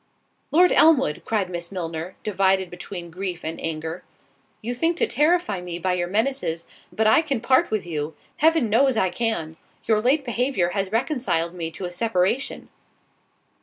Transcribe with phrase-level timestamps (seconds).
[0.49, 4.03] "Lord Elmwood," cried Miss Milner, divided between grief and anger,
[4.59, 9.11] "you think to terrify me by your menaces—but I can part with you—heaven knows I
[9.11, 12.69] can—your late behaviour has reconciled me to a separation."